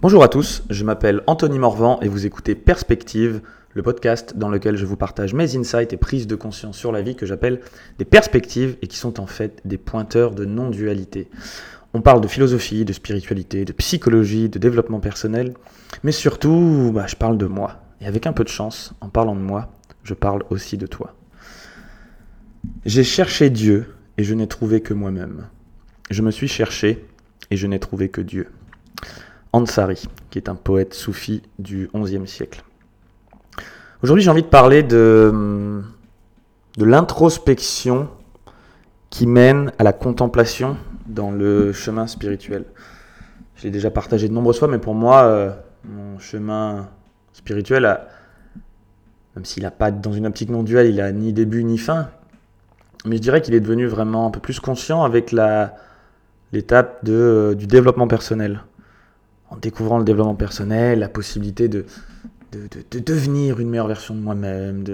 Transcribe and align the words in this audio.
Bonjour 0.00 0.22
à 0.22 0.28
tous, 0.28 0.62
je 0.68 0.84
m'appelle 0.84 1.22
Anthony 1.26 1.58
Morvan 1.58 1.98
et 2.02 2.08
vous 2.08 2.26
écoutez 2.26 2.54
Perspective, 2.54 3.40
le 3.72 3.82
podcast 3.82 4.36
dans 4.36 4.50
lequel 4.50 4.76
je 4.76 4.84
vous 4.84 4.96
partage 4.96 5.32
mes 5.32 5.56
insights 5.56 5.92
et 5.92 5.96
prises 5.96 6.26
de 6.26 6.34
conscience 6.34 6.76
sur 6.76 6.92
la 6.92 7.00
vie 7.00 7.16
que 7.16 7.24
j'appelle 7.24 7.60
des 7.98 8.04
perspectives 8.04 8.76
et 8.82 8.86
qui 8.86 8.98
sont 8.98 9.18
en 9.20 9.26
fait 9.26 9.62
des 9.64 9.78
pointeurs 9.78 10.32
de 10.32 10.44
non-dualité. 10.44 11.30
On 11.94 12.02
parle 12.02 12.20
de 12.20 12.28
philosophie, 12.28 12.84
de 12.84 12.92
spiritualité, 12.92 13.64
de 13.64 13.72
psychologie, 13.72 14.48
de 14.48 14.58
développement 14.58 15.00
personnel, 15.00 15.54
mais 16.02 16.12
surtout, 16.12 16.90
bah, 16.92 17.06
je 17.06 17.16
parle 17.16 17.38
de 17.38 17.46
moi. 17.46 17.80
Et 18.00 18.06
avec 18.06 18.26
un 18.26 18.32
peu 18.32 18.44
de 18.44 18.48
chance, 18.48 18.92
en 19.00 19.08
parlant 19.08 19.36
de 19.36 19.40
moi, 19.40 19.72
je 20.02 20.12
parle 20.12 20.44
aussi 20.50 20.76
de 20.76 20.86
toi. 20.86 21.14
J'ai 22.84 23.04
cherché 23.04 23.48
Dieu 23.48 23.94
et 24.18 24.24
je 24.24 24.34
n'ai 24.34 24.48
trouvé 24.48 24.80
que 24.82 24.92
moi-même. 24.92 25.46
Je 26.10 26.20
me 26.20 26.30
suis 26.30 26.48
cherché 26.48 27.06
et 27.50 27.56
je 27.56 27.66
n'ai 27.66 27.78
trouvé 27.78 28.08
que 28.08 28.20
Dieu. 28.20 28.48
Ansari, 29.54 30.02
qui 30.30 30.38
est 30.38 30.48
un 30.48 30.56
poète 30.56 30.94
soufi 30.94 31.40
du 31.60 31.88
XIe 31.94 32.26
siècle. 32.26 32.64
Aujourd'hui, 34.02 34.24
j'ai 34.24 34.30
envie 34.30 34.42
de 34.42 34.48
parler 34.48 34.82
de, 34.82 35.80
de 36.76 36.84
l'introspection 36.84 38.08
qui 39.10 39.28
mène 39.28 39.70
à 39.78 39.84
la 39.84 39.92
contemplation 39.92 40.76
dans 41.06 41.30
le 41.30 41.72
chemin 41.72 42.08
spirituel. 42.08 42.64
Je 43.54 43.62
l'ai 43.62 43.70
déjà 43.70 43.92
partagé 43.92 44.28
de 44.28 44.34
nombreuses 44.34 44.58
fois, 44.58 44.66
mais 44.66 44.78
pour 44.78 44.96
moi, 44.96 45.22
euh, 45.22 45.52
mon 45.84 46.18
chemin 46.18 46.88
spirituel, 47.32 48.00
même 49.36 49.44
s'il 49.44 49.62
n'a 49.62 49.70
pas 49.70 49.92
dans 49.92 50.12
une 50.12 50.26
optique 50.26 50.50
non 50.50 50.64
duelle, 50.64 50.88
il 50.88 51.00
a 51.00 51.12
ni 51.12 51.32
début 51.32 51.62
ni 51.62 51.78
fin, 51.78 52.08
mais 53.04 53.18
je 53.18 53.22
dirais 53.22 53.40
qu'il 53.40 53.54
est 53.54 53.60
devenu 53.60 53.86
vraiment 53.86 54.26
un 54.26 54.30
peu 54.30 54.40
plus 54.40 54.58
conscient 54.58 55.04
avec 55.04 55.30
l'étape 56.50 57.04
de, 57.04 57.54
du 57.56 57.68
développement 57.68 58.08
personnel 58.08 58.64
en 59.54 59.58
découvrant 59.58 59.98
le 59.98 60.04
développement 60.04 60.34
personnel, 60.34 60.98
la 60.98 61.08
possibilité 61.08 61.68
de, 61.68 61.86
de, 62.52 62.98
devenir 62.98 63.60
une 63.60 63.68
meilleure 63.68 63.86
version 63.86 64.14
de 64.14 64.20
moi-même, 64.20 64.84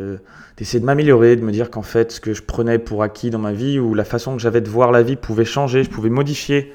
d'essayer 0.56 0.80
de, 0.80 0.84
m'améliorer, 0.84 1.36
de 1.36 1.42
me 1.42 1.52
dire 1.52 1.70
qu'en 1.70 1.82
fait, 1.82 2.12
ce 2.12 2.20
que 2.20 2.32
je 2.32 2.42
prenais 2.42 2.78
pour 2.78 3.02
acquis 3.02 3.30
dans 3.30 3.38
ma 3.38 3.52
vie 3.52 3.78
ou 3.78 3.94
la 3.94 4.04
façon 4.04 4.34
que 4.34 4.42
j'avais 4.42 4.60
de 4.60 4.68
voir 4.68 4.92
la 4.92 5.02
vie 5.02 5.16
pouvait 5.16 5.44
changer, 5.44 5.84
je 5.84 5.90
pouvais 5.90 6.10
modifier 6.10 6.72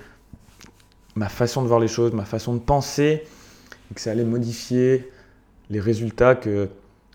ma 1.15 1.29
façon 1.29 1.61
de 1.61 1.67
voir 1.67 1.79
les 1.79 1.87
choses, 1.87 2.13
ma 2.13 2.25
façon 2.25 2.53
de 2.53 2.59
penser, 2.59 3.23
et 3.91 3.93
que 3.93 4.01
ça 4.01 4.11
allait 4.11 4.25
modifier 4.25 5.09
les 5.69 5.79
résultats 5.79 6.35
que, 6.35 6.69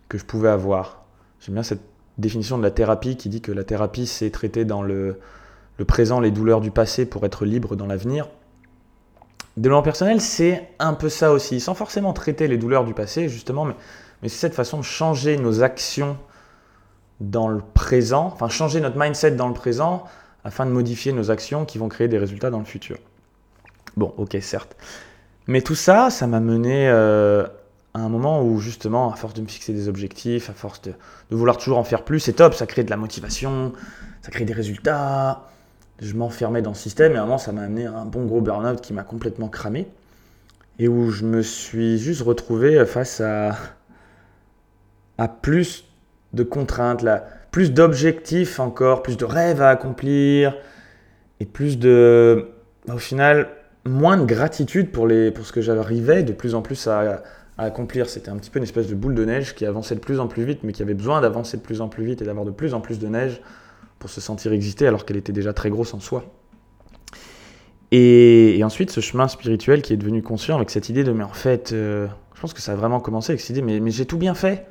que 0.09 0.19
je 0.19 0.25
pouvais 0.25 0.49
avoir. 0.49 1.05
J'aime 1.41 1.55
bien 1.55 1.63
cette 1.63 1.83
définition 2.19 2.59
de 2.59 2.63
la 2.63 2.71
thérapie 2.71 3.17
qui 3.17 3.29
dit 3.29 3.41
que 3.41 3.53
la 3.53 3.65
thérapie, 3.65 4.07
c'est 4.07 4.31
traiter 4.31 4.65
dans 4.65 4.83
le, 4.83 5.17
le 5.79 5.85
présent 5.85 6.21
les 6.21 6.31
douleurs 6.31 6.61
du 6.61 6.71
passé 6.71 7.07
pour 7.07 7.25
être 7.25 7.45
libre 7.45 7.77
dans 7.77 7.87
l'avenir. 7.87 8.29
Développement 9.61 9.83
personnel, 9.83 10.23
c'est 10.23 10.71
un 10.79 10.95
peu 10.95 11.11
ça 11.11 11.33
aussi, 11.33 11.61
sans 11.61 11.75
forcément 11.75 12.15
traiter 12.15 12.49
les 12.49 12.57
douleurs 12.57 12.87
du 12.87 12.95
passé, 12.95 13.29
justement, 13.29 13.67
mais, 13.67 13.75
mais 14.23 14.31
c'est 14.31 14.39
cette 14.39 14.55
façon 14.55 14.79
de 14.79 14.83
changer 14.83 15.37
nos 15.37 15.63
actions 15.63 16.17
dans 17.21 17.47
le 17.47 17.61
présent, 17.75 18.31
enfin 18.33 18.49
changer 18.49 18.81
notre 18.81 18.99
mindset 18.99 19.33
dans 19.33 19.49
le 19.49 19.53
présent 19.53 20.05
afin 20.45 20.65
de 20.65 20.71
modifier 20.71 21.13
nos 21.13 21.31
actions 21.31 21.67
qui 21.67 21.77
vont 21.77 21.91
créer 21.91 22.09
des 22.09 22.17
résultats 22.17 22.49
dans 22.49 22.59
le 22.59 22.65
futur. 22.65 22.97
Bon, 23.99 24.15
ok, 24.17 24.39
certes. 24.41 24.75
Mais 25.47 25.61
tout 25.61 25.75
ça, 25.75 26.09
ça 26.09 26.27
m'a 26.27 26.41
mené 26.41 26.89
euh, 26.89 27.47
à 27.93 27.99
un 27.99 28.09
moment 28.09 28.43
où 28.43 28.61
justement, 28.61 29.13
à 29.13 29.17
force 29.17 29.35
de 29.35 29.43
me 29.43 29.47
fixer 29.47 29.75
des 29.75 29.89
objectifs, 29.89 30.49
à 30.49 30.55
force 30.55 30.81
de, 30.81 30.95
de 31.31 31.37
vouloir 31.37 31.59
toujours 31.59 31.77
en 31.77 31.85
faire 31.85 32.07
plus, 32.07 32.21
c'est 32.21 32.33
top, 32.33 32.55
ça 32.55 32.65
crée 32.65 32.83
de 32.83 32.89
la 32.89 32.97
motivation, 32.97 33.75
ça 34.23 34.31
crée 34.31 34.47
des 34.47 34.55
résultats, 34.55 35.51
je 36.01 36.15
m'enfermais 36.15 36.63
dans 36.63 36.71
le 36.71 36.77
système 36.77 37.13
et 37.13 37.17
à 37.17 37.23
un 37.23 37.25
moment 37.25 37.39
ça 37.39 37.53
m'a 37.53 37.63
amené 37.63 37.87
à 37.87 37.93
un 37.93 38.07
bon 38.07 38.25
gros 38.25 38.41
burn-out 38.41 38.81
qui 38.81 38.93
m'a 38.93 39.03
complètement 39.03 39.49
cramé 39.49 39.89
et 40.79 40.89
où 40.89 41.11
je 41.11 41.25
me 41.25 41.43
suis 41.43 41.99
juste 41.99 42.23
retrouvé 42.23 42.85
face 42.87 43.21
à, 43.21 43.55
à 45.19 45.29
plus 45.29 45.85
de 46.33 46.43
contraintes, 46.43 47.03
là, 47.03 47.27
plus 47.51 47.73
d'objectifs 47.73 48.61
encore, 48.61 49.03
plus 49.03 49.19
de 49.19 49.27
rêves 49.27 49.61
à 49.61 49.69
accomplir 49.69 50.57
et 51.39 51.45
plus 51.45 51.79
de, 51.79 52.49
au 52.89 52.99
final, 52.99 53.49
moins 53.85 54.17
de 54.17 54.25
gratitude 54.25 54.91
pour, 54.91 55.07
les, 55.07 55.31
pour 55.31 55.45
ce 55.45 55.53
que 55.53 55.61
j'arrivais 55.61 56.23
de 56.23 56.33
plus 56.33 56.55
en 56.55 56.63
plus 56.63 56.87
à 56.87 57.23
accomplir. 57.59 58.09
C'était 58.09 58.31
un 58.31 58.37
petit 58.37 58.51
peu 58.51 58.59
une 58.59 58.65
espèce 58.65 58.89
de 58.89 58.95
boule 58.95 59.15
de 59.15 59.25
neige 59.25 59.55
qui 59.55 59.67
avançait 59.67 59.95
de 59.95 60.01
plus 60.01 60.21
en 60.21 60.29
plus 60.29 60.45
vite, 60.45 60.61
mais 60.63 60.73
qui 60.73 60.83
avait 60.83 60.95
besoin 60.95 61.21
d'avancer 61.21 61.59
de 61.59 61.63
plus 61.63 61.83
en 61.83 61.89
plus 61.89 62.05
vite 62.05 62.23
et 62.23 62.25
d'avoir 62.25 62.47
de 62.47 62.51
plus 62.51 62.73
en 62.73 62.81
plus 62.81 62.99
de 62.99 63.09
neige 63.09 63.43
pour 64.01 64.11
se 64.11 64.21
sentir 64.21 64.53
exister 64.53 64.89
alors 64.89 65.05
qu'elle 65.05 65.19
était 65.19 65.33
déjà 65.33 65.53
très 65.53 65.71
grosse 65.71 65.95
en 65.95 66.01
soi. 66.01 66.25
Et, 67.93 68.61
ensuite, 68.65 68.91
ce 68.91 69.01
chemin 69.01 69.29
spirituel 69.29 69.83
qui 69.83 69.93
est 69.93 69.97
devenu 69.97 70.23
conscient 70.23 70.57
avec 70.57 70.71
cette 70.71 70.89
idée 70.89 71.05
de, 71.05 71.13
mais 71.13 71.25
en 71.25 71.33
fait, 71.33 71.73
euh, 71.73 72.09
je 72.35 72.41
pense 72.41 72.55
que 72.55 72.61
ça 72.61 72.73
a 72.73 72.77
vraiment 72.77 73.01
commencé 73.01 73.33
avec 73.33 73.41
cette 73.41 73.51
idée, 73.51 73.63
mais, 73.63 73.79
mais 73.79 73.91
j'ai 73.91 74.07
tout 74.07 74.19
bien 74.19 74.35
fait. 74.35 74.67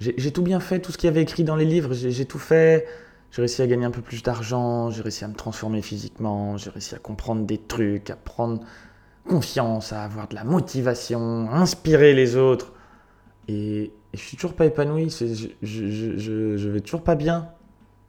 J'ai 0.00 0.32
tout 0.32 0.42
bien 0.42 0.60
fait, 0.60 0.80
tout 0.80 0.92
ce 0.92 0.98
qu'il 0.98 1.06
y 1.06 1.10
avait 1.10 1.22
écrit 1.22 1.44
dans 1.44 1.56
les 1.56 1.64
livres, 1.64 1.94
j'ai 1.94 2.24
tout 2.26 2.38
fait. 2.38 2.86
J'ai 3.30 3.40
réussi 3.40 3.62
à 3.62 3.66
gagner 3.66 3.86
un 3.86 3.90
peu 3.90 4.02
plus 4.02 4.22
d'argent, 4.22 4.90
j'ai 4.90 5.00
réussi 5.02 5.24
à 5.24 5.28
me 5.28 5.34
transformer 5.34 5.80
physiquement, 5.82 6.58
j'ai 6.58 6.68
réussi 6.68 6.94
à 6.94 6.98
comprendre 6.98 7.46
des 7.46 7.58
trucs, 7.58 8.10
à 8.10 8.16
prendre 8.16 8.60
confiance, 9.26 9.92
à 9.92 10.02
avoir 10.02 10.28
de 10.28 10.34
la 10.34 10.44
motivation, 10.44 11.48
à 11.50 11.56
inspirer 11.56 12.12
les 12.12 12.36
autres. 12.36 12.74
Et, 13.48 13.92
je 14.12 14.20
suis 14.20 14.36
toujours 14.36 14.54
pas 14.54 14.66
épanoui, 14.66 15.10
je, 15.10 15.48
je, 15.62 16.18
je, 16.18 16.56
je 16.56 16.68
vais 16.68 16.80
toujours 16.80 17.02
pas 17.02 17.14
bien. 17.14 17.48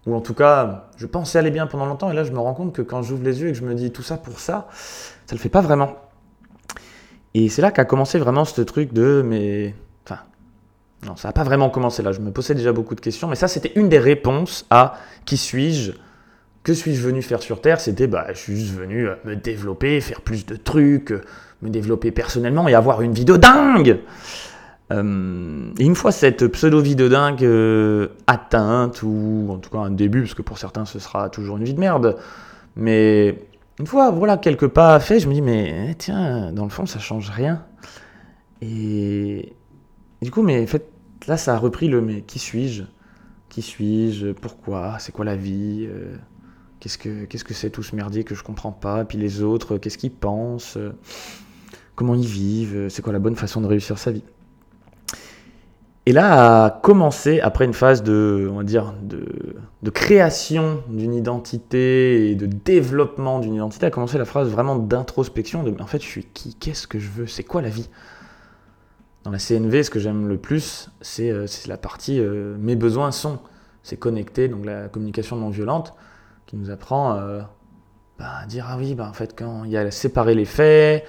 Ou 0.05 0.13
en 0.13 0.21
tout 0.21 0.35
cas, 0.35 0.89
je 0.97 1.07
pensais 1.07 1.39
aller 1.39 1.49
bien 1.49 1.66
pendant 1.66 1.85
longtemps, 1.85 2.11
et 2.11 2.16
là 2.16 2.23
je 2.23 2.31
me 2.31 2.39
rends 2.39 2.53
compte 2.53 2.73
que 2.73 2.81
quand 2.81 3.01
j'ouvre 3.01 3.23
les 3.23 3.41
yeux 3.41 3.49
et 3.49 3.51
que 3.53 3.57
je 3.57 3.63
me 3.63 3.73
dis 3.73 3.91
tout 3.91 4.03
ça 4.03 4.17
pour 4.17 4.39
ça, 4.39 4.67
ça 5.25 5.33
le 5.33 5.38
fait 5.39 5.49
pas 5.49 5.61
vraiment. 5.61 5.95
Et 7.33 7.49
c'est 7.49 7.61
là 7.61 7.71
qu'a 7.71 7.85
commencé 7.85 8.19
vraiment 8.19 8.45
ce 8.45 8.61
truc 8.61 8.94
de 8.94 9.23
mais. 9.25 9.73
Enfin, 10.05 10.21
non, 11.05 11.15
ça 11.15 11.29
n'a 11.29 11.33
pas 11.33 11.44
vraiment 11.44 11.69
commencé 11.69 12.03
là, 12.03 12.11
je 12.11 12.19
me 12.19 12.31
posais 12.31 12.53
déjà 12.53 12.71
beaucoup 12.71 12.94
de 12.95 13.01
questions, 13.01 13.27
mais 13.27 13.35
ça 13.35 13.47
c'était 13.47 13.71
une 13.75 13.89
des 13.89 13.99
réponses 13.99 14.65
à 14.69 14.94
qui 15.25 15.38
suis-je? 15.38 15.94
Que 16.61 16.73
suis-je 16.73 17.01
venu 17.01 17.21
faire 17.21 17.41
sur 17.41 17.61
Terre? 17.61 17.79
C'était 17.79 18.07
bah, 18.07 18.27
je 18.29 18.39
suis 18.39 18.55
juste 18.55 18.73
venu 18.73 19.07
euh, 19.07 19.15
me 19.23 19.35
développer, 19.35 20.01
faire 20.01 20.21
plus 20.21 20.45
de 20.45 20.55
trucs, 20.55 21.11
euh, 21.11 21.21
me 21.61 21.69
développer 21.69 22.11
personnellement 22.11 22.67
et 22.67 22.73
avoir 22.73 23.01
une 23.01 23.13
vie 23.13 23.25
de 23.25 23.38
dingue 23.38 23.99
euh, 24.91 25.72
et 25.79 25.84
une 25.84 25.96
fois 25.96 26.12
cette 26.12 26.47
pseudo-vie 26.47 26.96
de 26.96 27.07
dingue 27.07 27.44
euh, 27.44 28.09
atteinte, 28.28 29.01
ou 29.03 29.47
en 29.50 29.57
tout 29.57 29.69
cas 29.69 29.79
un 29.79 29.91
début, 29.91 30.22
parce 30.22 30.35
que 30.35 30.44
pour 30.44 30.57
certains 30.57 30.85
ce 30.85 31.00
sera 31.00 31.29
toujours 31.29 31.57
une 31.57 31.63
vie 31.63 31.73
de 31.73 31.79
merde, 31.79 32.18
mais 32.75 33.40
une 33.79 33.88
fois 33.88 34.12
voilà 34.12 34.38
quelques 34.38 34.68
pas 34.68 35.00
faits, 35.00 35.22
je 35.22 35.28
me 35.28 35.34
dis 35.34 35.41
mais 35.41 35.90
eh, 35.90 35.95
tiens, 35.95 36.51
dans 36.51 36.63
le 36.63 36.69
fond 36.69 36.85
ça 36.85 37.00
change 37.00 37.29
rien. 37.29 37.63
Et, 38.62 39.53
du 40.22 40.31
coup, 40.31 40.41
mais 40.44 40.63
en 40.63 40.68
fait, 40.68 40.88
là 41.28 41.38
ça 41.38 41.56
a 41.56 41.57
repris 41.57 41.88
le 41.88 42.01
mais 42.01 42.22
qui 42.22 42.40
suis-je? 42.40 42.84
Qui 43.50 43.62
suis-je? 43.62 44.31
Pourquoi? 44.34 44.97
C'est 45.00 45.12
quoi 45.12 45.25
la 45.25 45.35
vie? 45.35 45.88
Euh, 45.90 46.16
Qu'est-ce 46.79 46.97
que 47.00 47.25
qu'est-ce 47.25 47.44
que 47.44 47.53
c'est 47.56 47.72
tout 47.72 47.81
ce 47.81 47.95
merdier 47.95 48.24
que 48.24 48.35
je 48.35 48.44
comprends 48.44 48.72
pas? 48.72 49.01
Et 49.01 49.06
puis 49.06 49.18
les 49.18 49.41
autres, 49.41 49.78
qu'est-ce 49.78 49.97
qu'ils 49.97 50.12
pensent? 50.12 50.78
Comment 51.95 52.13
ils 52.13 52.28
vivent? 52.28 52.90
C'est 52.90 53.01
quoi 53.01 53.13
la 53.13 53.19
bonne 53.19 53.35
façon 53.35 53.62
de 53.62 53.68
réussir 53.68 53.97
sa 53.97 54.12
vie? 54.12 54.24
Et 56.07 56.13
là 56.13 56.66
a 56.66 56.69
commencé, 56.69 57.39
après 57.39 57.66
une 57.66 57.73
phase 57.73 58.03
de, 58.03 58.47
on 58.51 58.57
va 58.57 58.63
dire, 58.63 58.93
de, 59.01 59.89
création 59.89 60.83
d'une 60.89 61.13
identité 61.13 62.29
et 62.29 62.35
de 62.35 62.45
développement 62.45 63.39
d'une 63.39 63.55
identité, 63.55 63.85
a 63.85 63.91
commencé 63.91 64.17
la 64.17 64.25
phase 64.25 64.49
vraiment 64.49 64.75
d'introspection, 64.75 65.63
de 65.63 65.73
en 65.81 65.88
fait 65.88 66.01
je 66.01 66.07
suis 66.07 66.25
qui, 66.25 66.53
qu'est-ce 66.55 66.85
que 66.88 66.99
je 66.99 67.09
veux, 67.09 67.27
c'est 67.27 67.44
quoi 67.44 67.61
la 67.61 67.69
vie? 67.69 67.89
Dans 69.23 69.31
la 69.31 69.39
CNV, 69.39 69.83
ce 69.83 69.89
que 69.89 69.99
j'aime 69.99 70.27
le 70.27 70.38
plus, 70.38 70.91
c'est 71.01 71.31
euh, 71.31 71.47
la 71.65 71.77
partie 71.77 72.19
euh, 72.19 72.55
mes 72.59 72.75
besoins 72.75 73.11
sont, 73.11 73.39
c'est 73.81 73.97
connecté, 73.97 74.47
donc 74.47 74.65
la 74.65 74.88
communication 74.89 75.38
non 75.38 75.49
violente, 75.49 75.94
qui 76.45 76.55
nous 76.57 76.69
apprend 76.69 77.15
euh, 77.15 77.41
bah, 78.19 78.41
à 78.44 78.45
dire 78.45 78.67
ah 78.69 78.77
oui, 78.77 78.94
bah, 78.94 79.07
en 79.09 79.13
fait 79.13 79.33
quand 79.35 79.63
il 79.63 79.71
y 79.71 79.77
a 79.77 79.89
séparer 79.89 80.35
les 80.35 80.45
faits, 80.45 81.05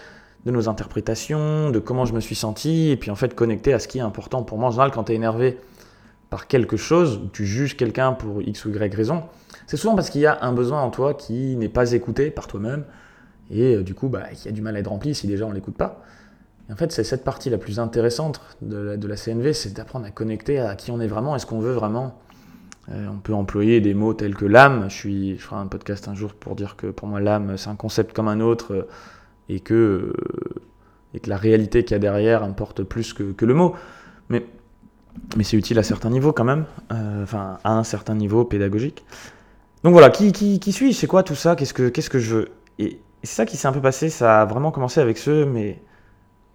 de 0.46 0.52
nos 0.52 0.68
interprétations, 0.68 1.70
de 1.70 1.80
comment 1.80 2.04
je 2.04 2.14
me 2.14 2.20
suis 2.20 2.36
senti, 2.36 2.90
et 2.90 2.96
puis 2.96 3.10
en 3.10 3.16
fait 3.16 3.34
connecter 3.34 3.74
à 3.74 3.80
ce 3.80 3.88
qui 3.88 3.98
est 3.98 4.02
important 4.02 4.44
pour 4.44 4.58
moi. 4.58 4.68
En 4.68 4.70
général, 4.70 4.92
quand 4.92 5.04
tu 5.04 5.12
es 5.12 5.16
énervé 5.16 5.58
par 6.30 6.46
quelque 6.46 6.76
chose, 6.76 7.20
ou 7.22 7.28
tu 7.28 7.44
juges 7.44 7.76
quelqu'un 7.76 8.12
pour 8.12 8.40
X 8.40 8.64
ou 8.64 8.70
Y 8.70 8.94
raison, 8.94 9.24
c'est 9.66 9.76
souvent 9.76 9.96
parce 9.96 10.08
qu'il 10.08 10.20
y 10.20 10.26
a 10.26 10.38
un 10.42 10.52
besoin 10.52 10.82
en 10.82 10.90
toi 10.90 11.14
qui 11.14 11.56
n'est 11.56 11.68
pas 11.68 11.92
écouté 11.92 12.30
par 12.30 12.46
toi-même, 12.46 12.84
et 13.50 13.74
euh, 13.74 13.82
du 13.82 13.94
coup, 13.94 14.08
bah, 14.08 14.22
qui 14.32 14.48
a 14.48 14.52
du 14.52 14.62
mal 14.62 14.76
à 14.76 14.78
être 14.78 14.88
rempli 14.88 15.16
si 15.16 15.26
déjà 15.26 15.46
on 15.46 15.50
ne 15.50 15.54
l'écoute 15.54 15.76
pas. 15.76 16.00
En 16.70 16.76
fait, 16.76 16.92
c'est 16.92 17.04
cette 17.04 17.24
partie 17.24 17.50
la 17.50 17.58
plus 17.58 17.80
intéressante 17.80 18.40
de 18.62 18.76
la, 18.76 18.96
de 18.96 19.08
la 19.08 19.16
CNV, 19.16 19.52
c'est 19.52 19.72
d'apprendre 19.72 20.06
à 20.06 20.10
connecter 20.10 20.60
à 20.60 20.76
qui 20.76 20.92
on 20.92 21.00
est 21.00 21.06
vraiment, 21.08 21.34
est-ce 21.34 21.46
qu'on 21.46 21.60
veut 21.60 21.72
vraiment. 21.72 22.20
Euh, 22.88 23.08
on 23.12 23.18
peut 23.18 23.34
employer 23.34 23.80
des 23.80 23.94
mots 23.94 24.14
tels 24.14 24.36
que 24.36 24.44
l'âme. 24.44 24.86
Je, 24.88 24.94
suis, 24.94 25.36
je 25.36 25.42
ferai 25.42 25.60
un 25.60 25.66
podcast 25.66 26.06
un 26.06 26.14
jour 26.14 26.34
pour 26.34 26.54
dire 26.54 26.76
que 26.76 26.86
pour 26.86 27.08
moi, 27.08 27.20
l'âme, 27.20 27.56
c'est 27.56 27.68
un 27.68 27.74
concept 27.74 28.14
comme 28.14 28.28
un 28.28 28.38
autre. 28.38 28.74
Euh, 28.74 28.88
et 29.48 29.60
que, 29.60 29.74
euh, 29.74 30.12
et 31.14 31.20
que 31.20 31.30
la 31.30 31.36
réalité 31.36 31.84
qu'il 31.84 31.92
y 31.92 31.96
a 31.96 31.98
derrière 31.98 32.42
importe 32.42 32.82
plus 32.82 33.12
que, 33.12 33.32
que 33.32 33.44
le 33.44 33.54
mot. 33.54 33.74
Mais, 34.28 34.44
mais 35.36 35.44
c'est 35.44 35.56
utile 35.56 35.78
à 35.78 35.82
certains 35.82 36.10
niveaux 36.10 36.32
quand 36.32 36.44
même, 36.44 36.64
euh, 36.92 37.22
enfin 37.22 37.58
à 37.64 37.72
un 37.72 37.84
certain 37.84 38.14
niveau 38.14 38.44
pédagogique. 38.44 39.04
Donc 39.84 39.92
voilà, 39.92 40.10
qui, 40.10 40.32
qui, 40.32 40.58
qui 40.58 40.72
suis-je? 40.72 40.96
C'est 40.96 41.06
quoi 41.06 41.22
tout 41.22 41.36
ça? 41.36 41.54
Qu'est-ce 41.54 41.72
que, 41.74 41.88
que 41.88 42.18
je 42.18 42.34
veux? 42.34 42.48
Et 42.78 42.98
c'est 43.22 43.36
ça 43.36 43.46
qui 43.46 43.56
s'est 43.56 43.68
un 43.68 43.72
peu 43.72 43.80
passé, 43.80 44.08
ça 44.08 44.42
a 44.42 44.44
vraiment 44.44 44.70
commencé 44.70 45.00
avec 45.00 45.16
ce, 45.16 45.44
mais 45.44 45.80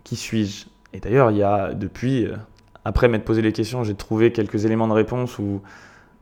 qui 0.04 0.16
suis-je? 0.16 0.66
Et 0.94 1.00
d'ailleurs, 1.00 1.32
il 1.32 1.38
y 1.38 1.44
a 1.44 1.74
depuis, 1.74 2.26
euh, 2.26 2.36
après 2.84 3.08
m'être 3.08 3.24
posé 3.24 3.42
les 3.42 3.54
questions, 3.54 3.84
j'ai 3.84 3.96
trouvé 3.96 4.32
quelques 4.34 4.66
éléments 4.66 4.88
de 4.88 4.94
réponse 4.94 5.40
où, 5.40 5.62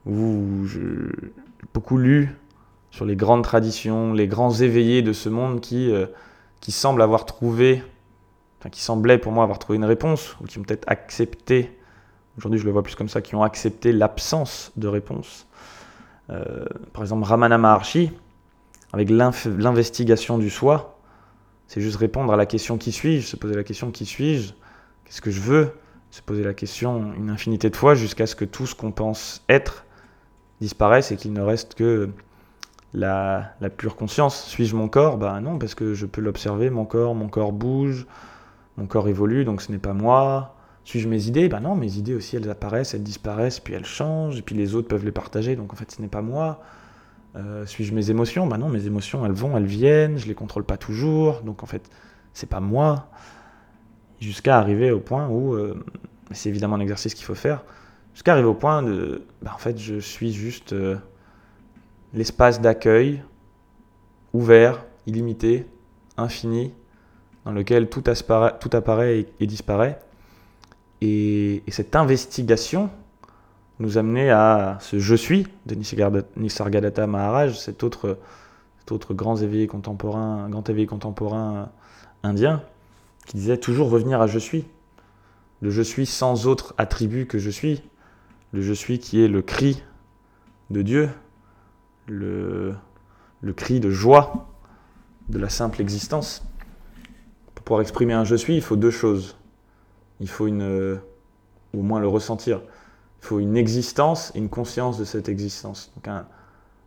où 0.06 0.66
j'ai 0.68 0.80
beaucoup 1.74 1.98
lu 1.98 2.36
sur 2.92 3.06
les 3.06 3.16
grandes 3.16 3.44
traditions, 3.44 4.13
les 4.13 4.27
grands 4.27 4.54
éveillés 4.54 5.01
de 5.01 5.13
ce 5.13 5.30
monde 5.30 5.62
qui, 5.62 5.92
qui 6.61 6.71
semblent 6.71 7.01
avoir 7.01 7.25
trouvé, 7.25 7.83
enfin 8.59 8.69
qui 8.69 8.81
semblaient 8.81 9.17
pour 9.17 9.31
moi 9.31 9.44
avoir 9.44 9.59
trouvé 9.59 9.77
une 9.77 9.85
réponse, 9.85 10.35
ou 10.41 10.45
qui 10.45 10.59
ont 10.59 10.63
peut-être 10.63 10.85
accepté, 10.88 11.77
aujourd'hui 12.38 12.59
je 12.59 12.65
le 12.65 12.71
vois 12.71 12.83
plus 12.83 12.95
comme 12.95 13.09
ça, 13.09 13.21
qui 13.21 13.35
ont 13.35 13.44
accepté 13.44 13.91
l'absence 13.91 14.71
de 14.75 14.88
réponse. 14.88 15.47
Euh, 16.29 16.65
par 16.94 17.03
exemple, 17.03 17.23
Ramana 17.23 17.57
Maharshi, 17.57 18.11
avec 18.94 19.09
l'investigation 19.09 20.38
du 20.38 20.50
soi, 20.50 21.00
c'est 21.67 21.81
juste 21.81 21.97
répondre 21.97 22.33
à 22.33 22.38
la 22.38 22.45
question 22.45 22.77
qui 22.77 22.91
suis-je, 22.91 23.27
se 23.27 23.35
poser 23.35 23.56
la 23.56 23.63
question 23.63 23.91
qui 23.91 24.06
suis-je, 24.06 24.53
qu'est-ce 25.06 25.21
que 25.21 25.31
je 25.31 25.41
veux, 25.41 25.71
se 26.11 26.21
poser 26.21 26.44
la 26.44 26.53
question 26.53 27.13
une 27.13 27.29
infinité 27.29 27.69
de 27.69 27.75
fois 27.75 27.94
jusqu'à 27.94 28.25
ce 28.25 28.35
que 28.35 28.45
tout 28.45 28.65
ce 28.65 28.73
qu'on 28.73 28.91
pense 28.91 29.44
être 29.47 29.85
disparaisse 30.61 31.11
et 31.11 31.17
qu'il 31.17 31.33
ne 31.33 31.41
reste 31.41 31.75
que 31.75 32.09
la, 32.94 33.56
pure 33.77 33.95
conscience. 33.95 34.45
Suis-je 34.45 34.75
mon 34.75 34.88
corps? 34.88 35.18
Ben 35.18 35.41
non, 35.41 35.57
parce 35.59 35.75
que 35.75 35.94
je 35.94 36.06
peux 36.06 36.21
l'observer, 36.21 36.69
mon 36.69 36.86
corps, 36.86 37.15
mon 37.15 37.27
corps 37.27 37.51
bouge, 37.51 38.07
mon 38.77 38.88
corps 38.88 39.07
évolue, 39.07 39.45
donc 39.45 39.62
ce 39.62 39.71
n'est 39.71 39.80
pas 39.80 39.94
moi. 39.94 40.56
Suis-je 40.86 41.07
mes 41.07 41.27
idées? 41.27 41.50
Ben 41.50 41.59
non, 41.59 41.75
mes 41.75 41.97
idées 41.97 42.15
aussi, 42.15 42.36
elles 42.36 42.50
apparaissent, 42.50 42.94
elles 42.94 43.03
disparaissent, 43.03 43.59
puis 43.59 43.74
elles 43.74 43.86
changent, 43.86 44.39
et 44.39 44.41
puis 44.41 44.56
les 44.56 44.75
autres 44.75 44.88
peuvent 44.88 45.06
les 45.06 45.12
partager, 45.12 45.56
donc 45.56 45.74
en 45.74 45.75
fait 45.75 45.91
ce 45.91 46.01
n'est 46.01 46.07
pas 46.07 46.21
moi. 46.21 46.62
Euh, 47.36 47.65
suis-je 47.68 47.94
mes 47.94 48.09
émotions? 48.09 48.47
Ben 48.47 48.57
non, 48.57 48.69
mes 48.69 48.88
émotions, 48.88 49.25
elles 49.25 49.33
vont, 49.33 49.56
elles 49.56 49.65
viennent, 49.65 50.18
je 50.18 50.27
les 50.27 50.33
contrôle 50.33 50.63
pas 50.63 50.77
toujours, 50.77 51.42
donc 51.42 51.62
en 51.63 51.68
fait 51.68 51.89
c'est 52.33 52.50
pas 52.50 52.59
moi. 52.59 53.07
Jusqu'à 54.19 54.57
arriver 54.57 54.92
au 54.92 55.00
point 55.00 55.27
où, 55.27 55.53
euh, 55.53 55.83
c'est 56.31 56.50
évidemment 56.50 56.75
un 56.75 56.81
exercice 56.81 57.13
qu'il 57.13 57.25
faut 57.25 57.35
faire, 57.35 57.63
jusqu'à 58.13 58.33
arriver 58.33 58.47
au 58.47 58.56
point 58.56 58.81
de, 58.81 59.24
ben, 59.44 59.51
en 59.53 59.57
fait 59.59 59.77
je 59.77 60.00
suis 60.00 60.33
juste... 60.33 60.74
Euh, 60.74 60.97
l'espace 62.13 62.61
d'accueil 62.61 63.23
ouvert, 64.33 64.85
illimité, 65.06 65.65
infini, 66.17 66.73
dans 67.45 67.51
lequel 67.51 67.89
tout, 67.89 68.03
apparaît, 68.07 69.25
et, 69.39 69.47
disparaît. 69.47 70.00
Et, 71.01 71.63
cette 71.69 71.95
investigation 71.95 72.89
Le 92.09 93.53
cri 93.56 93.79
de 93.79 93.89
joie 93.89 94.50
de 95.29 95.38
la 95.39 95.50
simple 95.50 95.81
existence. 95.81 96.44
Pour 97.56 97.63
pouvoir 97.63 97.81
exprimer 97.81 98.13
un 98.13 98.23
je 98.23 98.35
suis, 98.35 98.56
il 98.56 98.61
faut 98.61 98.75
deux 98.75 98.91
choses. 98.91 99.38
Il 100.19 100.29
faut 100.29 100.47
une, 100.47 101.00
ou 101.73 101.79
au 101.79 101.83
moins 101.83 102.00
le 102.00 102.07
ressentir. 102.07 102.61
Il 103.21 103.25
faut 103.25 103.39
une 103.39 103.57
existence 103.57 104.31
et 104.35 104.39
une 104.39 104.50
conscience 104.50 104.97
de 104.97 105.06
cette 105.06 105.29
existence. 105.29 105.91
Donc 105.95 106.07
un, 106.07 106.25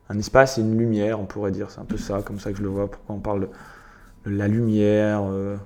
un 0.09 0.19
espace 0.19 0.59
et 0.59 0.61
une 0.61 0.77
lumière, 0.77 1.21
on 1.21 1.25
pourrait 1.25 1.53
dire. 1.53 1.71
C'est 1.71 1.81
un 1.81 1.85
peu 1.85 1.97
ça, 1.97 2.23
comme 2.23 2.39
ça 2.39 2.53
que 2.53 2.59
je 2.59 2.63
le 2.63 2.69
vois. 2.69 2.91
Pourquoi 2.91 3.15
on 3.15 3.21
parle 3.21 3.49
de 4.27 4.31
la 4.31 4.49
lumière 4.49 5.23
euh, 5.25 5.57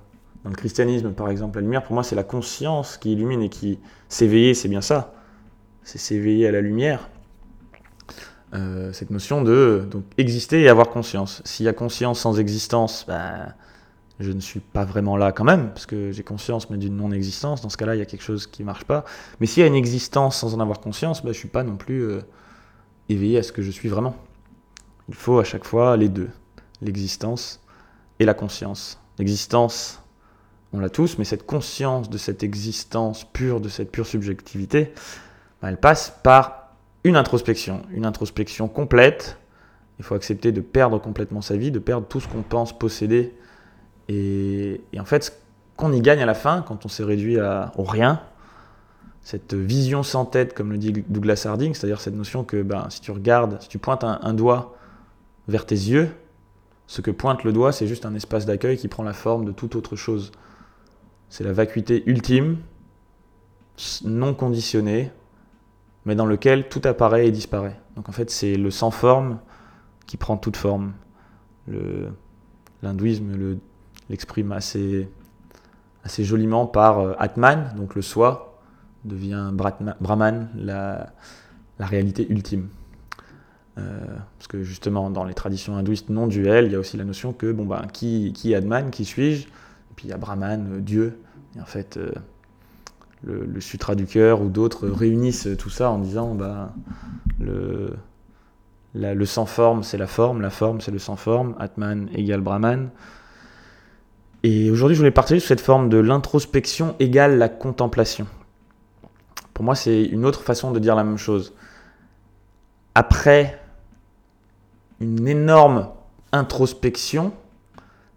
Dans 0.45 0.51
le 0.51 0.57
christianisme, 0.57 1.13
par 1.13 1.31
exemple, 1.31 1.59
la 1.59 1.63
lumière, 1.63 1.83
pour 1.83 1.95
moi, 1.95 2.03
c'est 2.03 2.17
la 2.17 2.25
conscience 2.25 2.97
qui 2.97 3.13
illumine 3.13 3.43
et 3.43 3.49
qui 3.49 3.79
s'éveiller, 4.09 4.55
c'est 4.55 4.69
bien 4.69 4.81
ça. 4.81 5.15
C'est 5.83 5.99
s'éveiller 5.99 6.47
à 6.47 6.53
la 6.53 6.61
lumière. 6.61 7.09
Euh, 8.55 8.93
cette 8.93 9.11
notion 9.11 9.43
de 9.43 9.89
donc, 9.91 10.05
exister 10.19 10.63
et 10.63 10.69
avoir 10.69 10.89
conscience. 10.89 11.43
S'il 11.45 11.67
y 11.67 11.69
a 11.69 11.73
conscience 11.73 12.21
sans 12.21 12.39
existence, 12.39 13.05
ben, 13.07 13.53
je 14.21 14.31
ne 14.31 14.39
suis 14.39 14.61
pas 14.61 14.85
vraiment 14.85 15.17
là 15.17 15.33
quand 15.33 15.45
même, 15.45 15.71
parce 15.71 15.85
que 15.85 16.13
j'ai 16.13 16.23
conscience 16.23 16.71
mais 16.71 16.77
d'une 16.77 16.97
non-existence. 16.97 17.61
Dans 17.61 17.69
ce 17.69 17.77
cas-là, 17.77 17.97
il 17.97 17.99
y 17.99 18.03
a 18.03 18.07
quelque 18.07 18.23
chose 18.23 18.47
qui 18.47 18.63
ne 18.63 18.67
marche 18.67 18.85
pas. 18.85 19.05
Mais 19.41 19.47
s'il 19.47 19.63
y 19.63 19.65
a 19.65 19.67
une 19.67 19.75
existence 19.75 20.39
sans 20.39 20.55
en 20.55 20.61
avoir 20.61 20.81
conscience, 20.81 21.23
ben, 21.23 21.33
je 21.33 21.39
ne 21.39 21.41
suis 21.41 21.49
pas 21.49 21.65
non 21.65 21.77
plus 21.77 22.03
euh, 22.03 22.21
éveillé 23.09 23.39
à 23.39 23.43
ce 23.43 23.51
que 23.51 23.63
je 23.63 23.71
suis 23.71 23.89
vraiment. 23.89 24.17
Il 25.09 25.15
faut 25.17 25.41
à 25.41 25.45
chaque 25.45 25.65
fois 25.65 25.97
les 25.97 26.09
deux, 26.09 26.31
l'existence 26.81 27.61
et 28.21 28.25
la 28.25 28.35
conscience. 28.35 29.01
L'existence, 29.19 30.01
on 30.73 30.79
l'a 30.79 30.89
tous, 30.89 31.19
mais 31.19 31.25
cette 31.25 31.47
conscience 31.47 32.09
de 32.09 32.19
cette 32.19 32.45
existence 32.45 33.25
pure, 33.25 33.61
de 33.61 33.69
cette 33.69 33.91
pure 33.91 34.07
subjectivité, 34.07 34.93
ben, 35.61 35.69
elle 35.69 35.81
passe 35.81 36.17
par 36.23 36.66
une 37.05 37.17
introspection, 37.17 37.83
une 37.93 38.07
introspection 38.07 38.69
complète. 38.69 39.39
Il 39.99 40.05
faut 40.05 40.15
accepter 40.15 40.53
de 40.53 40.61
perdre 40.61 41.01
complètement 41.01 41.41
sa 41.41 41.57
vie, 41.57 41.71
de 41.71 41.79
perdre 41.79 42.07
tout 42.07 42.21
ce 42.21 42.29
qu'on 42.29 42.43
pense 42.43 42.77
posséder. 42.77 43.35
Et, 44.09 44.81
en 44.99 45.05
fait, 45.05 45.25
ce 45.25 45.31
qu'on 45.77 45.93
y 45.93 46.01
gagne 46.01 46.21
à 46.21 46.27
la 46.27 46.35
fin, 46.35 46.63
quand 46.63 46.85
on 46.85 46.89
s'est 46.89 47.05
réduit 47.05 47.39
au 47.39 47.83
rien, 47.83 48.21
cette 49.27 49.55
vision 49.55 50.05
sans 50.05 50.25
tête, 50.25 50.55
comme 50.55 50.71
le 50.71 50.79
dit 50.79 50.93
Douglas 51.09 51.47
Harding, 51.47 51.75
c'est-à-dire 51.75 52.01
cette 52.01 52.15
notion 52.15 52.45
que 52.45 52.63
ben, 52.63 52.87
si 52.91 53.01
tu 53.01 53.11
regardes, 53.11 53.61
si 53.61 53.69
tu 53.69 53.79
pointes 53.79 54.05
un, 54.05 54.35
doigt 54.35 54.77
vers 55.49 55.67
tes 55.67 55.75
yeux, 55.75 56.11
ce 56.87 57.01
que 57.01 57.11
pointe 57.11 57.43
le 57.43 57.53
doigt, 57.53 57.73
c'est 57.73 57.89
juste 57.89 58.07
un 58.07 58.15
espace 58.15 58.47
d'accueil 58.47 58.77
qui 58.77 58.87
prend 58.87 59.03
la 59.03 59.13
forme 59.13 59.45
de 59.45 59.51
toute 59.51 59.75
autre 59.75 59.97
chose. 59.97 60.31
C'est 61.29 61.43
la 61.43 61.53
vacuité 61.53 62.05
ultime, 62.07 62.59
non 64.05 64.33
conditionnée, 64.33 65.11
mais 66.07 66.15
dans 66.15 66.25
lequel 66.25 66.69
tout 66.69 66.81
apparaît 66.85 67.27
et 67.27 67.33
disparaît. 67.33 67.79
Donc 67.97 68.09
en 68.09 68.13
fait, 68.13 68.31
c'est 68.31 68.55
le 68.55 68.71
sans 68.71 68.91
forme 68.91 69.39
qui 70.07 70.17
prend 70.17 70.37
toute 70.37 70.57
forme. 70.57 70.93
L'hindouisme 72.83 73.59
l'exprime 74.09 74.53
assez, 74.53 75.09
joliment 76.19 76.67
par 76.67 77.01
euh, 77.01 77.15
Atman, 77.19 77.73
donc 77.77 77.97
le 77.97 78.03
soi, 78.03 78.61
devient 79.05 79.51
Brahman, 79.53 80.49
la, 80.55 81.13
réalité 81.81 82.27
ultime. 82.31 82.69
Euh, 83.79 83.99
parce 84.39 84.47
que 84.47 84.63
justement, 84.63 85.11
dans 85.11 85.25
les 85.25 85.35
traditions 85.35 85.77
hindouistes 85.77 86.09
non 86.09 86.29
duelles, 86.29 86.67
il 86.67 86.73
y 86.73 86.77
a 86.77 86.79
aussi 86.79 86.97
la 86.97 87.05
notion 87.05 87.33
que, 87.33 87.51
bon, 87.51 87.67
ben, 87.67 87.87
qui, 87.93 88.33
est 88.45 88.55
Atman, 88.55 88.91
qui 88.91 89.05
suis-je? 89.05 89.49
Et 89.49 89.95
puis 89.97 90.07
il 90.07 90.11
y 90.11 90.15
a 90.15 90.19
Brahman, 90.19 90.81
Dieu. 90.81 91.19
Et 91.57 91.61
en 91.61 91.67
fait, 91.67 91.97
euh, 91.97 92.13
le, 93.25 93.61
Sutra 93.61 93.95
du 93.95 94.07
cœur 94.07 94.41
ou 94.43 94.49
d'autres 94.49 94.89
réunissent 94.89 95.49
tout 95.59 95.71
ça 95.71 95.91
en 95.91 95.99
disant 95.99 96.35
bah, 96.35 96.73
le, 97.41 97.95
le 98.95 99.25
sans 99.25 99.47
forme 99.47 99.83
c'est 99.83 99.99
la 99.99 100.07
forme, 100.07 100.41
la 100.41 100.51
forme 100.51 100.81
c'est 100.81 100.91
le 100.91 100.99
sans 100.99 101.17
forme, 101.17 101.55
Atman 101.59 102.09
égale 102.15 102.41
Brahman. 102.41 102.91
Et 104.43 104.71
aujourd'hui 104.71 104.95
je 104.95 105.01
voulais 105.01 105.11
partager 105.11 105.41
sur 105.41 105.49
cette 105.49 105.61
forme 105.61 105.89
de 105.89 105.99
l'introspection 105.99 106.95
égale 107.01 107.39
la 107.39 107.49
contemplation. 107.49 108.27
Pour 109.55 109.65
moi 109.65 109.75
c'est 109.75 110.05
une 110.05 110.25
autre 110.25 110.43
façon 110.43 110.73
de 110.73 110.79
dire 110.79 110.95
la 110.95 111.05
même 111.05 111.19
chose. 111.19 111.55
Après 112.95 113.61
une 115.01 115.27
énorme 115.29 115.89
introspection 116.33 117.33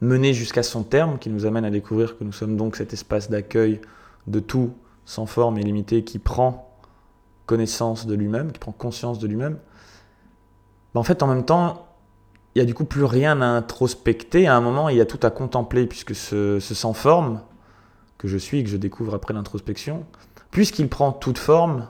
menée 0.01 0.33
jusqu'à 0.33 0.63
son 0.63 0.83
terme 0.83 1.17
qui 1.19 1.29
nous 1.29 1.45
amène 1.45 1.65
à 1.65 1.71
découvrir 1.71 2.17
que 2.17 2.23
nous 2.23 2.31
sommes 2.31 2.55
donc 2.55 2.75
cet 2.75 2.93
espace 2.93 3.29
d'accueil 3.29 3.81
de 4.27 4.39
tout 4.39 4.73
sans 5.09 5.25
forme 5.25 5.57
et 5.57 5.63
limité, 5.63 6.03
qui 6.03 6.19
prend 6.19 6.71
connaissance 7.47 8.05
de 8.05 8.13
lui-même, 8.13 8.51
qui 8.51 8.59
prend 8.59 8.71
conscience 8.71 9.17
de 9.17 9.25
lui-même, 9.25 9.57
ben, 10.93 10.99
en 10.99 11.03
fait, 11.03 11.23
en 11.23 11.27
même 11.27 11.45
temps, 11.45 11.87
il 12.53 12.59
y 12.59 12.61
a 12.61 12.65
du 12.65 12.75
coup 12.75 12.85
plus 12.85 13.03
rien 13.03 13.41
à 13.41 13.47
introspecter. 13.47 14.45
À 14.45 14.55
un 14.55 14.61
moment, 14.61 14.87
il 14.87 14.97
y 14.97 15.01
a 15.01 15.07
tout 15.07 15.19
à 15.23 15.31
contempler, 15.31 15.87
puisque 15.87 16.13
ce, 16.13 16.59
sans 16.59 16.93
forme 16.93 17.41
que 18.19 18.27
je 18.27 18.37
suis, 18.37 18.63
que 18.63 18.69
je 18.69 18.77
découvre 18.77 19.15
après 19.15 19.33
l'introspection, 19.33 20.05
puisqu'il 20.51 20.89
prend 20.89 21.11
toute 21.11 21.39
forme, 21.39 21.87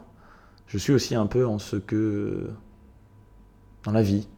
je 0.67 0.77
suis 0.77 0.93
aussi 0.93 1.13
un 1.13 1.25
peu 1.25 1.45
en 1.45 1.59
ce 1.59 1.75
que. 1.75 2.49
dans 3.83 3.91
la 3.91 4.01
vie. 4.01 4.29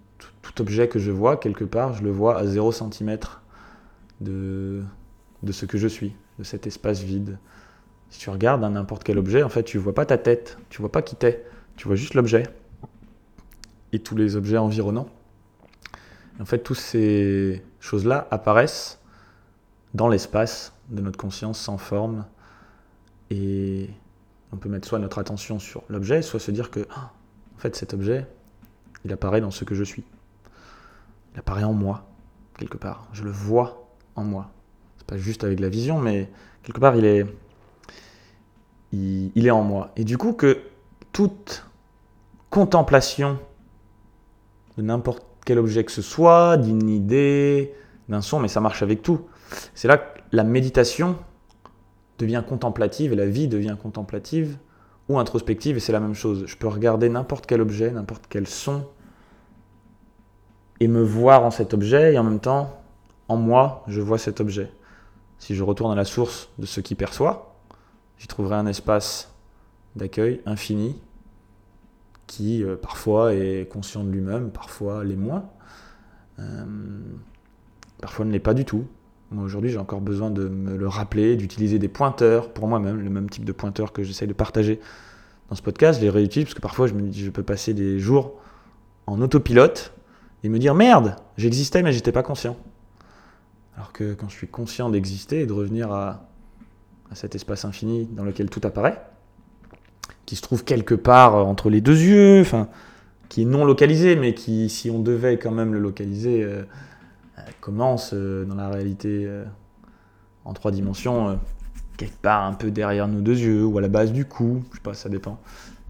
Tout, 0.41 0.59
objet 0.59 0.87
que 0.87 0.97
je 0.97 1.11
vois, 1.11 1.37
quelque 1.37 1.65
part, 1.65 1.93
je 1.93 2.01
le 2.01 2.09
vois 2.09 2.39
à 2.39 2.47
0 2.47 2.71
cm 2.71 3.19
de, 4.21 4.81
de 5.43 5.51
ce 5.51 5.67
que 5.67 5.77
je 5.77 5.87
suis, 5.87 6.15
de 6.39 6.43
cet 6.43 6.65
espace 6.65 7.01
vide. 7.01 7.37
Si 8.11 8.19
tu 8.19 8.29
regardes 8.29 8.61
n'importe 8.61 9.03
quel 9.03 9.17
objet, 9.17 9.41
en 9.41 9.49
fait, 9.49 9.63
tu 9.63 9.77
vois 9.77 9.95
pas 9.95 10.05
ta 10.05 10.17
tête, 10.17 10.57
tu 10.69 10.81
vois 10.81 10.91
pas 10.91 11.01
qui 11.01 11.15
t'es, 11.15 11.43
tu 11.75 11.87
vois 11.87 11.95
juste 11.95 12.13
l'objet 12.13 12.43
et 13.93 13.99
tous 13.99 14.15
les 14.15 14.35
objets 14.35 14.57
environnants. 14.57 15.09
en 16.39 16.45
fait, 16.45 16.59
toutes 16.59 16.77
ces 16.77 17.63
choses-là 17.79 18.27
apparaissent 18.31 18.99
dans 19.93 20.07
l'espace 20.07 20.73
de 20.89 21.01
notre 21.01 21.17
conscience 21.17 21.59
sans 21.59 21.77
forme. 21.77 22.25
Et 23.29 23.89
on 24.51 24.57
peut 24.57 24.69
mettre 24.69 24.87
soit 24.87 24.99
notre 24.99 25.19
attention 25.19 25.59
sur 25.59 25.83
l'objet, 25.89 26.21
soit 26.21 26.39
se 26.39 26.51
dire 26.51 26.69
que, 26.69 26.85
ah, 26.91 27.11
en 27.55 27.59
fait, 27.59 27.75
cet 27.75 27.93
objet, 27.93 28.27
il 29.03 29.11
apparaît 29.11 29.41
dans 29.41 29.51
ce 29.51 29.65
que 29.65 29.75
je 29.75 29.83
suis. 29.83 30.03
Il 31.33 31.39
apparaît 31.39 31.63
en 31.63 31.73
moi, 31.73 32.05
quelque 32.57 32.77
part. 32.77 33.07
Je 33.13 33.23
le 33.23 33.31
vois 33.31 33.87
en 34.15 34.23
moi 34.23 34.51
pas 35.11 35.17
juste 35.17 35.43
avec 35.43 35.59
la 35.59 35.67
vision, 35.67 35.99
mais 35.99 36.29
quelque 36.63 36.79
part, 36.79 36.95
il 36.95 37.03
est, 37.03 37.25
il, 38.91 39.47
est 39.47 39.51
en 39.51 39.63
moi. 39.63 39.91
Et 39.95 40.03
du 40.03 40.17
coup, 40.17 40.33
que 40.33 40.59
toute 41.11 41.65
contemplation 42.49 43.39
de 44.77 44.83
n'importe 44.83 45.25
quel 45.45 45.59
objet 45.59 45.83
que 45.83 45.91
ce 45.91 46.01
soit, 46.01 46.57
d'une 46.57 46.89
idée, 46.89 47.73
d'un 48.09 48.21
son, 48.21 48.39
mais 48.39 48.47
ça 48.47 48.61
marche 48.61 48.83
avec 48.83 49.01
tout. 49.01 49.21
C'est 49.73 49.87
là 49.87 49.97
que 49.97 50.19
la 50.31 50.43
méditation 50.43 51.17
devient 52.19 52.43
contemplative 52.47 53.13
et 53.13 53.15
la 53.15 53.25
vie 53.25 53.47
devient 53.47 53.75
contemplative 53.81 54.57
ou 55.09 55.19
introspective 55.19 55.77
et 55.77 55.79
c'est 55.79 55.91
la 55.91 55.99
même 55.99 56.13
chose. 56.13 56.45
Je 56.45 56.55
peux 56.57 56.67
regarder 56.67 57.09
n'importe 57.09 57.45
quel 57.45 57.61
objet, 57.61 57.91
n'importe 57.91 58.25
quel 58.29 58.47
son 58.47 58.85
et 60.79 60.87
me 60.87 61.01
voir 61.01 61.43
en 61.43 61.51
cet 61.51 61.73
objet 61.73 62.13
et 62.13 62.19
en 62.19 62.23
même 62.23 62.39
temps, 62.39 62.81
en 63.27 63.37
moi, 63.37 63.83
je 63.87 64.01
vois 64.01 64.17
cet 64.17 64.41
objet. 64.41 64.71
Si 65.37 65.55
je 65.55 65.63
retourne 65.63 65.91
à 65.91 65.95
la 65.95 66.05
source 66.05 66.49
de 66.59 66.65
ce 66.65 66.81
qui 66.81 66.95
perçoit, 66.95 67.50
j'y 68.21 68.27
trouverai 68.27 68.55
un 68.55 68.67
espace 68.67 69.33
d'accueil 69.95 70.41
infini 70.45 70.95
qui 72.27 72.63
euh, 72.63 72.75
parfois 72.75 73.33
est 73.33 73.67
conscient 73.69 74.03
de 74.03 74.11
lui-même, 74.11 74.51
parfois 74.51 75.03
l'est 75.03 75.15
moins, 75.15 75.49
euh, 76.39 76.65
parfois 77.99 78.25
ne 78.25 78.31
l'est 78.31 78.39
pas 78.39 78.53
du 78.53 78.63
tout. 78.63 78.85
Moi 79.31 79.43
aujourd'hui 79.43 79.71
j'ai 79.71 79.79
encore 79.79 80.01
besoin 80.01 80.29
de 80.29 80.47
me 80.47 80.77
le 80.77 80.87
rappeler, 80.87 81.35
d'utiliser 81.35 81.79
des 81.79 81.87
pointeurs 81.87 82.53
pour 82.53 82.67
moi-même, 82.67 83.01
le 83.01 83.09
même 83.09 83.29
type 83.29 83.43
de 83.43 83.51
pointeurs 83.51 83.91
que 83.91 84.03
j'essaye 84.03 84.27
de 84.27 84.33
partager 84.33 84.79
dans 85.49 85.55
ce 85.55 85.63
podcast, 85.63 85.99
je 85.99 86.05
les 86.05 86.11
réutilise 86.11 86.45
parce 86.45 86.53
que 86.53 86.61
parfois 86.61 86.87
je 86.87 87.29
peux 87.31 87.43
passer 87.43 87.73
des 87.73 87.99
jours 87.99 88.39
en 89.07 89.19
autopilote 89.19 89.93
et 90.43 90.49
me 90.49 90.59
dire 90.59 90.75
merde, 90.75 91.15
j'existais 91.37 91.81
mais 91.81 91.91
j'étais 91.91 92.11
pas 92.11 92.23
conscient. 92.23 92.55
Alors 93.75 93.91
que 93.93 94.13
quand 94.13 94.29
je 94.29 94.35
suis 94.35 94.47
conscient 94.47 94.91
d'exister 94.91 95.41
et 95.41 95.45
de 95.47 95.53
revenir 95.53 95.91
à, 95.91 96.30
à 97.11 97.15
cet 97.15 97.35
espace 97.35 97.65
infini 97.65 98.05
dans 98.05 98.23
lequel 98.23 98.49
tout 98.49 98.61
apparaît, 98.63 99.01
qui 100.25 100.35
se 100.35 100.41
trouve 100.41 100.63
quelque 100.63 100.95
part 100.95 101.35
entre 101.35 101.69
les 101.69 101.81
deux 101.81 101.99
yeux, 101.99 102.41
enfin, 102.41 102.69
qui 103.27 103.41
est 103.41 103.45
non 103.45 103.65
localisé, 103.65 104.15
mais 104.15 104.33
qui, 104.33 104.69
si 104.69 104.89
on 104.89 104.99
devait 104.99 105.37
quand 105.37 105.51
même 105.51 105.73
le 105.73 105.79
localiser, 105.79 106.43
euh, 106.43 106.63
euh, 107.37 107.41
commence 107.59 108.11
euh, 108.13 108.45
dans 108.45 108.55
la 108.55 108.69
réalité 108.69 109.29
en 110.45 110.53
trois 110.53 110.71
dimensions, 110.71 111.39
quelque 111.97 112.19
part 112.21 112.45
un 112.45 112.53
peu 112.53 112.71
derrière 112.71 113.07
nos 113.07 113.21
deux 113.21 113.37
yeux, 113.37 113.65
ou 113.65 113.77
à 113.77 113.81
la 113.81 113.89
base 113.89 114.11
du 114.11 114.25
cou, 114.25 114.63
je 114.71 114.77
sais 114.77 114.83
pas, 114.83 114.93
ça 114.93 115.09
dépend. 115.09 115.39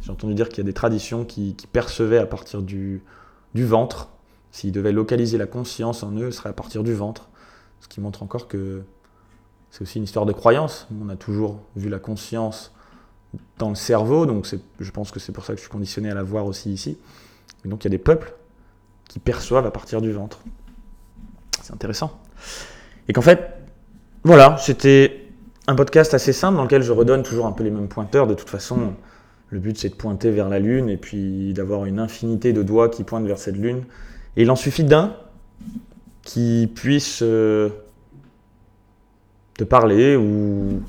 J'ai 0.02 0.12
entendu 0.12 0.34
dire 0.34 0.50
qu'il 0.50 0.58
y 0.58 0.62
a 0.62 0.66
des 0.66 0.74
traditions 0.74 1.24
qui, 1.24 1.56
percevaient 1.72 2.18
à 2.18 2.26
partir 2.26 2.64
du, 2.64 3.04
du 3.54 3.64
ventre. 3.64 4.10
S'ils 4.52 4.72
devaient 4.72 4.92
localiser 4.92 5.38
la 5.38 5.46
conscience 5.46 6.04
en 6.04 6.12
eux, 6.14 6.32
ce 6.32 6.38
serait 6.38 6.50
à 6.50 6.54
partir 6.54 6.84
du 6.84 6.94
ventre. 6.94 7.30
Ce 7.80 7.88
qui 7.88 8.02
montre 8.02 8.24
encore 8.24 8.48
que 8.48 8.84
c'est 9.72 9.82
aussi 9.82 9.98
une 9.98 10.04
histoire 10.04 10.26
de 10.26 10.34
croyance. 10.34 10.88
On 11.02 11.10
a 11.10 11.16
toujours 11.16 11.62
vu 11.76 11.90
la 11.90 12.00
conscience 12.00 12.72
dans 13.58 13.70
le 13.70 13.76
cerveau, 13.76 14.26
donc 14.26 14.46
je 14.80 14.92
pense 14.92 15.12
que 15.12 15.20
c'est 15.20 15.32
pour 15.32 15.46
ça 15.46 15.54
que 15.54 15.58
je 15.58 15.62
suis 15.62 15.72
conditionné 15.72 16.12
à 16.12 16.14
la 16.14 16.24
voir 16.24 16.46
aussi 16.46 16.72
ici. 16.72 16.98
Et 17.66 17.70
donc 17.70 17.84
il 17.84 17.88
y 17.88 17.90
a 17.90 17.92
des 17.92 17.98
peuples 17.98 18.34
qui 19.08 19.20
perçoivent 19.20 19.66
à 19.66 19.72
partir 19.72 20.02
du 20.02 20.12
ventre. 20.12 20.40
C'est 21.62 21.74
intéressant. 21.74 22.20
Et 23.08 23.14
qu'en 23.14 23.22
fait, 23.22 23.54
voilà, 24.24 24.58
c'était 24.60 25.30
un 25.68 25.76
podcast 25.76 26.14
assez 26.14 26.34
simple 26.34 26.58
dans 26.58 26.64
lequel 26.64 26.82
je 26.82 26.92
redonne 26.92 27.24
toujours 27.24 27.46
un 27.46 27.54
peu 27.54 27.64
les 27.64 27.72
mêmes 27.72 27.88
pointeurs. 27.88 28.28
De 28.28 28.34
toute 28.34 28.50
façon, 28.50 28.94
le 29.50 29.60
but 29.60 29.78
c'est 29.78 29.90
de 29.90 29.96
pointer 29.96 30.32
vers 30.32 30.50
la 30.50 30.60
Lune 30.60 30.90
et 30.90 30.98
puis 30.98 31.54
d'avoir 31.54 31.86
une 31.86 32.00
infinité 32.00 32.52
de 32.52 32.62
doigts 32.62 32.90
qui 32.90 33.06
pointent 33.06 33.26
vers 33.26 33.38
cette 33.38 33.56
Lune. 33.56 33.84
Et 34.36 34.42
il 34.42 34.52
en 34.52 34.56
suffit 34.58 34.84
d'un 34.84 35.16
qui 36.24 36.70
puisse 36.74 37.22
euh, 37.22 37.70
parler 39.64 40.16
ou 40.16 40.82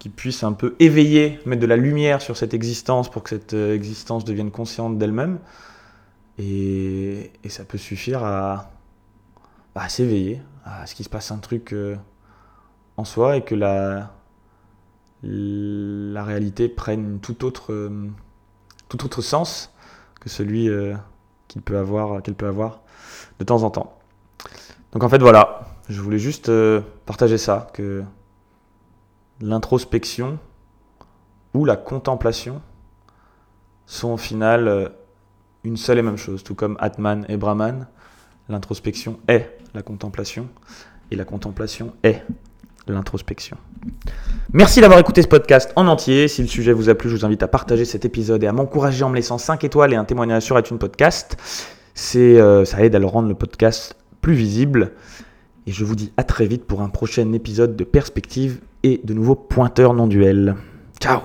qui 0.00 0.08
puisse 0.08 0.42
un 0.42 0.54
peu 0.54 0.74
éveiller, 0.80 1.38
mettre 1.44 1.60
de 1.60 1.66
la 1.66 1.76
lumière 1.76 2.22
sur 2.22 2.36
cette 2.36 2.54
existence 2.54 3.10
pour 3.10 3.22
que 3.22 3.28
cette 3.28 3.52
euh, 3.52 3.74
existence 3.74 4.24
devienne 4.24 4.50
consciente 4.50 4.98
d'elle-même. 4.98 5.38
Et, 6.38 7.30
ça 7.48 7.64
peut 7.64 7.76
suffire 7.76 8.24
à, 8.24 8.70
s'éveiller, 9.88 10.40
à 10.64 10.86
ce 10.86 10.94
qu'il 10.94 11.04
se 11.04 11.10
passe 11.10 11.30
un 11.30 11.36
truc 11.36 11.74
euh, 11.74 11.96
en 12.96 13.04
soi 13.04 13.36
et 13.36 13.44
que 13.44 13.54
la, 13.54 14.14
la 15.22 16.24
réalité 16.24 16.68
prenne 16.70 17.20
tout 17.20 17.44
autre, 17.44 17.74
euh, 17.74 18.08
tout 18.88 19.04
autre 19.04 19.20
sens 19.20 19.70
que 20.18 20.30
celui 20.30 20.68
qu'il 21.48 21.62
peut 21.62 21.78
avoir, 21.78 22.22
qu'elle 22.22 22.34
peut 22.34 22.46
avoir 22.48 22.80
de 23.38 23.44
temps 23.44 23.62
en 23.62 23.70
temps. 23.70 23.98
Donc 24.92 25.02
en 25.02 25.08
fait 25.08 25.20
voilà, 25.20 25.69
je 25.90 26.00
voulais 26.00 26.18
juste 26.18 26.50
partager 27.04 27.36
ça, 27.36 27.68
que 27.74 28.02
l'introspection 29.40 30.38
ou 31.54 31.64
la 31.64 31.76
contemplation 31.76 32.62
sont 33.86 34.10
au 34.10 34.16
final 34.16 34.68
euh, 34.68 34.88
une 35.64 35.76
seule 35.76 35.98
et 35.98 36.02
même 36.02 36.16
chose, 36.16 36.44
tout 36.44 36.54
comme 36.54 36.76
Atman 36.80 37.26
et 37.28 37.36
Brahman. 37.36 37.88
L'introspection 38.48 39.18
est 39.28 39.58
la 39.74 39.82
contemplation 39.82 40.48
et 41.10 41.16
la 41.16 41.24
contemplation 41.24 41.92
est 42.02 42.22
l'introspection. 42.86 43.56
Merci 44.52 44.80
d'avoir 44.80 44.98
écouté 44.98 45.22
ce 45.22 45.28
podcast 45.28 45.72
en 45.76 45.86
entier. 45.86 46.28
Si 46.28 46.42
le 46.42 46.48
sujet 46.48 46.72
vous 46.72 46.88
a 46.88 46.94
plu, 46.94 47.10
je 47.10 47.16
vous 47.16 47.24
invite 47.24 47.42
à 47.42 47.48
partager 47.48 47.84
cet 47.84 48.04
épisode 48.04 48.42
et 48.42 48.46
à 48.46 48.52
m'encourager 48.52 49.04
en 49.04 49.10
me 49.10 49.16
laissant 49.16 49.38
5 49.38 49.62
étoiles 49.64 49.92
et 49.92 49.96
un 49.96 50.04
témoignage 50.04 50.44
sur 50.44 50.56
une 50.56 50.78
podcast. 50.78 51.36
Euh, 52.16 52.64
ça 52.64 52.82
aide 52.82 52.94
à 52.94 52.98
le 52.98 53.06
rendre 53.06 53.28
le 53.28 53.34
podcast 53.34 53.96
plus 54.20 54.34
visible. 54.34 54.92
Et 55.66 55.72
je 55.72 55.84
vous 55.84 55.94
dis 55.94 56.12
à 56.16 56.24
très 56.24 56.46
vite 56.46 56.64
pour 56.64 56.82
un 56.82 56.88
prochain 56.88 57.32
épisode 57.32 57.76
de 57.76 57.84
Perspective 57.84 58.60
et 58.82 59.00
de 59.04 59.14
nouveaux 59.14 59.34
pointeurs 59.34 59.94
non 59.94 60.06
duels. 60.06 60.56
Ciao 61.00 61.20